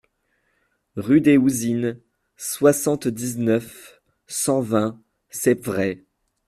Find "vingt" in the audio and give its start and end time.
4.59-4.99